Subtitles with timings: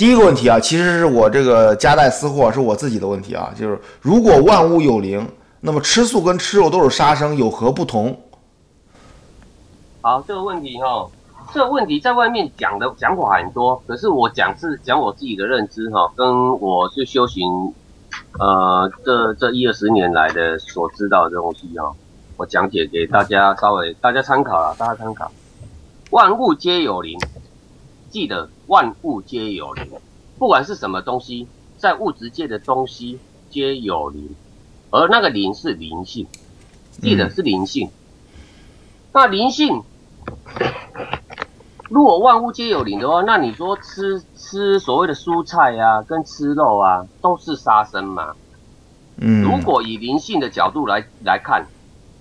[0.00, 5.28] 第一个问题啊，其实是我这个夹带私货，是我自己的问题啊，就是如果万物有灵，
[5.60, 8.18] 那么吃素跟吃肉都是杀生，有何不同？
[10.00, 11.06] 好，这个问题哈，
[11.52, 17.44] 这个问题在外面讲的讲法很多，可是我讲是讲我自己的认知哈，跟我是修行，
[18.38, 21.92] 呃，这这一二十年来的所知道的东西哈，
[22.38, 25.30] 我讲解给大家稍微大家参考啊，大家参考。
[26.08, 27.18] 万物皆有灵，
[28.10, 29.86] 记得万物皆有灵，
[30.38, 31.46] 不管是什么东西，
[31.78, 34.34] 在物质界的东西皆有灵，
[34.90, 36.26] 而那个灵是灵性，
[37.00, 37.88] 记得是灵性。
[39.12, 39.82] 那灵性，
[41.88, 48.34] 如果万物皆有灵的话，那你说吃吃所谓的蔬菜啊，跟吃肉啊，都是杀生嘛？
[49.18, 51.66] 嗯，如果以灵性的角度来来看，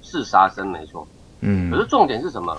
[0.00, 1.06] 是杀生没错。
[1.40, 2.56] 嗯，可是重点是什么？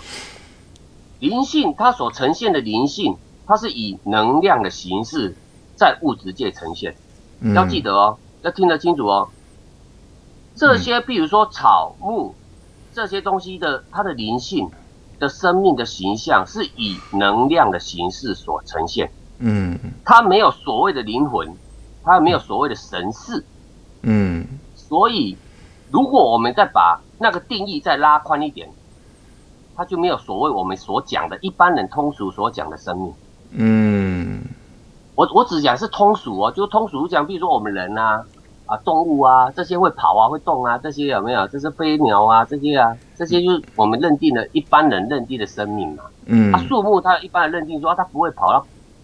[1.24, 3.16] 灵性它所呈现的灵性，
[3.48, 5.34] 它是以能量的形式
[5.74, 6.96] 在物质界呈现。
[7.40, 9.30] 嗯要记得哦，要听得清楚哦。
[10.54, 12.36] 这些，譬如说草木
[12.94, 14.70] 这些东西的它的灵性
[15.18, 19.10] 的生命的形象，是以能量的形式所呈现。
[19.40, 21.56] 嗯它没有所谓的灵魂，
[22.04, 23.46] 它没有所谓的神识。
[24.02, 25.38] 嗯所以，
[25.90, 28.70] 如果我们再把那个定义再拉宽一点，
[29.76, 33.14] 它就没有所谓我们所讲的一般人通俗所讲的生命。
[33.52, 34.42] 嗯
[35.16, 38.26] 我我只讲是通俗哦，就通俗讲，比如说我们人啊
[38.66, 41.48] 啊动物啊这些会跑啊会动啊这些有没有？
[41.48, 46.04] 这是飞鸟啊这些啊这些就是我们认定的一般人认定的生命嘛。
[46.26, 48.64] 嗯啊树木它一般人认定说、啊、它不会跑，它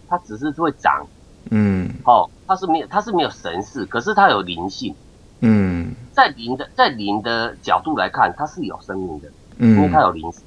[0.10, 1.06] 它只是会长
[1.52, 4.96] 嗯哦，它是没有它是没有神识，可是它有灵性。
[5.42, 10.40] 嗯在灵的在灵的角度来看，它是有生命的，嗯因为它嗯有灵识，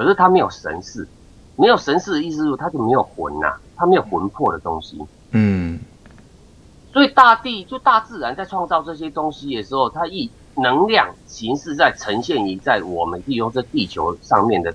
[0.00, 1.06] 可是它没有神识。
[1.56, 4.98] 没有神识的意思是它就没有魂呐、它没有魂魄的东西。
[5.32, 5.78] 嗯
[6.90, 14.74] 所以大地就大自然在创造这些东西的时候，它以能量形式在呈现于在我们利用这地球上面的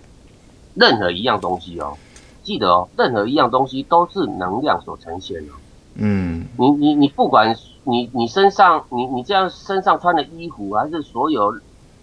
[0.76, 1.98] 任何一样东西哦，
[2.44, 5.54] 记得哦，任何一样东西都是能量所呈现的。
[5.96, 11.52] 嗯你你你不管你你身上你你这样身上穿的衣服，还是所有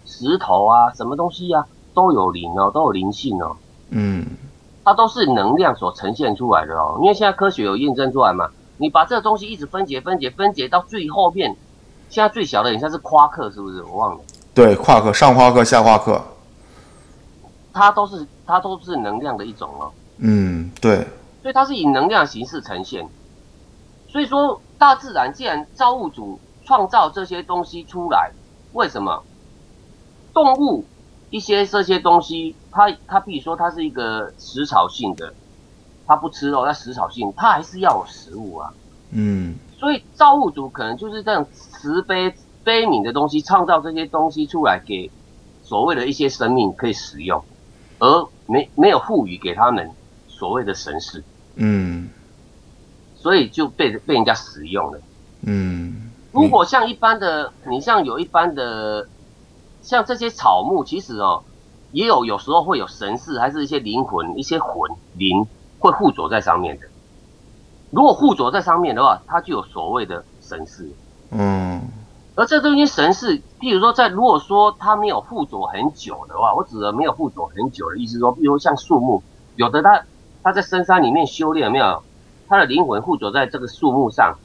[0.05, 3.55] 石头啊什么东西啊，都有灵哦，都有灵性哦，
[3.89, 4.25] 嗯
[4.83, 6.97] 它都是能量所呈现出来的哦。
[7.01, 11.55] 因为现在科学有验证出来嘛，你把这个东西一直分解分解分解到最后面，
[12.09, 13.81] 现在最小的很像是夸克，是不是？
[13.83, 14.21] 我忘了，
[14.53, 16.21] 对，夸克上夸克下夸克，
[17.71, 19.91] 它都是它都是能量的一种哦。
[20.17, 21.07] 嗯对，
[21.41, 23.07] 所以它是以能量形式呈现。
[24.09, 28.31] 所以说，大自然既然造物主创造这些东西出来，
[28.73, 29.23] 为什么
[30.33, 30.85] 动物
[31.33, 35.33] 一些这些东西，它它比如说它是一个食草性的，
[36.05, 38.71] 它不吃肉，它食草性，它还是要有食物啊。
[39.09, 42.31] 嗯所以造物主可能就是这样慈悲
[42.63, 45.09] 悲悯的东西，创造这些东西出来给
[45.63, 47.43] 所谓的一些生命可以使用，
[47.97, 49.89] 而没没有赋予给他们
[50.27, 51.23] 所谓的神识。
[51.55, 52.09] 嗯
[53.15, 54.99] 所以就被被人家使用了。
[55.41, 59.07] 嗯，如果像一般的，你像有一般的，
[59.83, 61.43] 像这些草木，其实哦，
[61.91, 65.45] 也有有时候会有神识，还是一些灵魂、一些魂灵
[65.79, 66.87] 会附着在上面的。
[67.91, 70.89] 如果附着在上面的话，它就有所谓的神识。
[71.29, 71.81] 嗯
[72.35, 79.21] 而这东西神识，譬如说在如果说它没有附着很久的话，我指的没有附着很久的意思说，比如像树木，
[79.55, 80.03] 有的它
[80.41, 82.01] 它在深山里面修炼，没有？
[82.47, 84.37] 它的灵魂附着在这个树木上，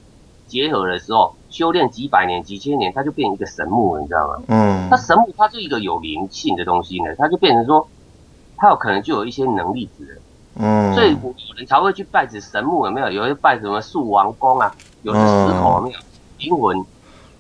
[0.46, 4.42] 结合的时候，修炼几百年、几千年，它就变成一个神木了，你知道吗？
[4.48, 7.88] 嗯它神木它是一个有灵性的东西呢，它就变成说，
[8.56, 10.20] 它有可能就有一些能力值。
[10.60, 13.10] 嗯，所以有人才会去拜指神木，有没有？
[13.10, 15.98] 有人拜什么树王公啊，有的石头有没有？
[16.38, 16.84] 灵魂，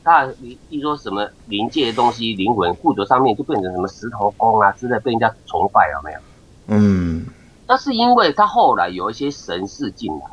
[0.04, 6.20] 它你一说什么灵界的东西，灵魂附着上面就变成什么石头公啊之类，被人家崇拜有没有？
[6.68, 7.26] 嗯
[7.66, 10.24] 那是因为它后来有一些神事进来，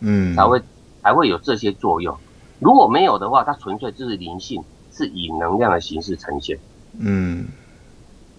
[0.00, 0.62] 嗯才会
[1.02, 2.16] 才会有这些作用。
[2.60, 4.62] 如果没有的话，它纯粹就是灵性，
[4.92, 6.58] 是以能量的形式呈现。
[6.98, 7.46] 嗯，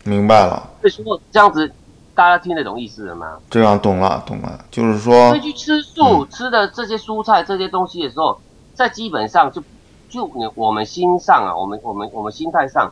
[0.03, 1.71] 明白了，所以说这样子，
[2.13, 3.37] 大家听得懂意思了吗？
[3.49, 8.39] 这样懂了懂了，就是说所以，去吃素、吃的这些蔬菜这些东西的时候，
[8.73, 9.61] 在基本上就
[10.09, 12.91] 就你我们心上啊，我们我们我们心态上，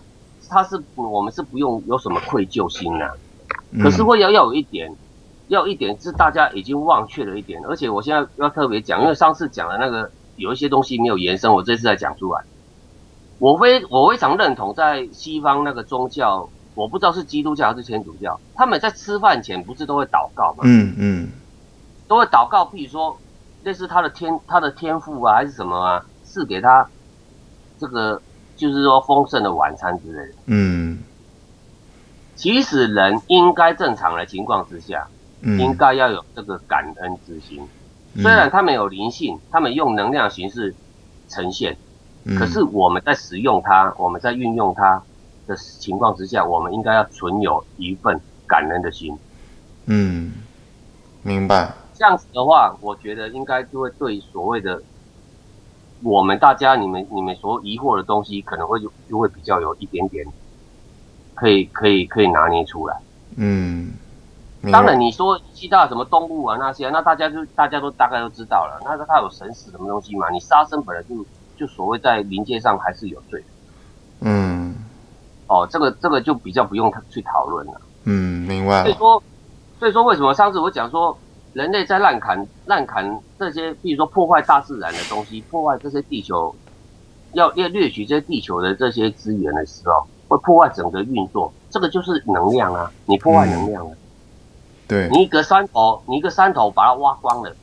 [0.49, 3.09] 它是我们是不用有什么愧疚心呐、
[3.81, 4.93] 可是嗯会要要有一点，
[5.47, 12.41] 要有一点是大家已经忘却了一点，而且我现在要特别讲，因为上次讲的那个有一些东西没有延伸，我这次再讲出来。
[13.39, 20.63] 我非我非常认同，在西方那个宗教，我不知道是基督教还是天主教，他们在吃饭前不是都会祷告吗？
[20.63, 21.29] 嗯嗯
[22.07, 23.17] 都会祷告，譬如说
[23.63, 26.87] 类似他的天他的天赋啊，还是什么啊，赐给他
[27.79, 28.21] 这个
[28.55, 30.33] 就是说丰盛的晚餐之类的。
[30.45, 30.99] 嗯
[32.35, 35.07] 其实人应该正常的情况之下，
[35.41, 37.61] 嗯，应该要有这个感恩之心。
[38.15, 40.75] 虽然他们有灵性，他们用能量形式
[41.27, 41.77] 呈现，
[42.25, 45.01] 嗯，可是我们在使用它，我们在运用它
[45.47, 49.17] 的情况之下，我们应该要存有一份感恩的心。
[49.85, 50.33] 嗯，
[51.23, 51.73] 明白。
[51.95, 54.81] 这样子的话，我觉得应该就会对所谓的
[56.01, 60.25] 我们大家你们你们所疑惑的东西，可能会就就会比较有一点点
[61.33, 62.99] 可以可以可以拿捏出来。
[63.35, 63.93] 嗯，
[64.71, 68.79] 当然，你说其他什么动物啊那些，那大家就大家都大概都知道了。
[68.85, 70.29] 那它有神使什么东西嘛？
[70.29, 71.25] 你杀生本来就
[71.57, 73.45] 就所谓在灵界上还是有罪的
[74.21, 74.75] 嗯
[75.47, 77.73] 哦，这个这个就比较不用去讨论了。
[78.05, 78.83] 嗯，明白了。
[78.83, 79.23] 所以说，
[79.79, 81.17] 所以说为什么上次我讲说，
[81.51, 86.55] 人类在滥砍滥砍这些，比如说破坏大自然的东西，破坏这些地球，
[87.33, 93.91] 要要掠取这些地球的这些资源的时候，会破坏整个运作，这个就是能量啊，你破坏能量啊。
[94.87, 97.55] 对，你一个山头，你一个山头把它挖光了，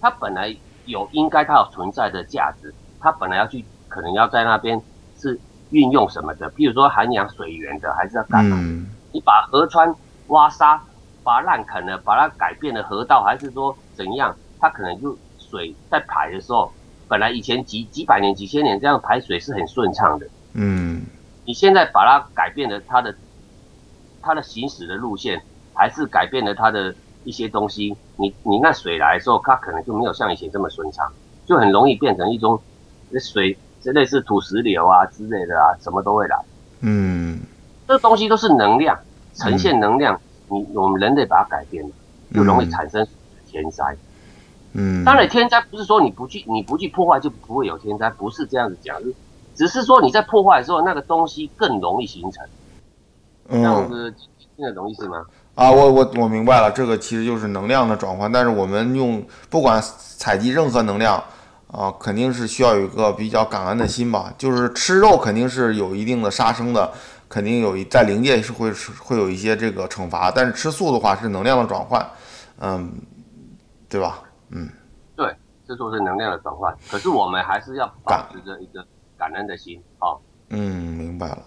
[0.00, 0.56] 它本来
[0.86, 4.80] 有应该它有存在的价值，它本来要去可能要在那边
[5.18, 5.38] 是
[5.70, 8.56] 运用什么的，比如说涵养水源的，还是要干嘛？
[8.60, 9.94] 嗯你把河川
[10.26, 10.82] 挖沙，
[11.24, 14.36] 把它烂砍了，把它改变了河道，还是说怎样？
[14.60, 16.70] 它可能就水在排的时候，
[17.08, 21.06] 本来以前几几百年、几千年这样排水是很顺畅的，嗯
[21.46, 23.14] 你现在把它改变了它的
[24.20, 25.40] 它的行驶的路线，
[25.74, 26.94] 还是改变了它的
[27.24, 31.12] 一些东西，你你那水来的时候，它可能就没有像以前这么顺畅，
[31.46, 32.60] 就很容易变成一种
[33.20, 36.36] 水，这类似土石流啊之类的啊，什么都会来。
[36.80, 37.40] 嗯
[37.86, 38.98] 这东西都是能量，
[39.34, 41.90] 呈现能量，你我们人类把它改变了，
[42.34, 43.06] 就容易产生
[43.46, 43.96] 天灾。
[44.74, 49.00] 嗯，当然，天灾不是说你不去你不去破坏就不会有天灾，不是这样子讲，
[49.54, 52.46] 只是说你在破坏的时候，那个东西更容易形成。
[53.50, 54.14] 这样嗯子
[54.56, 55.24] 听得懂意思吗？
[55.54, 59.82] 啊，我我我明白了，这个其实就是能量的转换，但是我们用不管
[60.16, 61.22] 采集任何能量
[61.72, 64.32] 啊，肯定是需要有一个比较感恩的心吧。
[64.38, 66.92] 就是吃肉肯定是有一定的杀生的，
[67.28, 72.06] 肯定有一在灵界是会是会有一些这个惩罚，但是吃素的话是能量的转换，
[72.60, 72.92] 嗯，
[73.88, 74.20] 对吧？
[74.50, 74.68] 嗯
[75.16, 75.34] 对，
[75.66, 76.74] 这就是能量的转换。
[76.90, 78.86] 可是我们还是要保持着一个
[79.16, 80.14] 感恩的心，啊，
[80.50, 80.58] 嗯，
[80.96, 81.42] 明白了。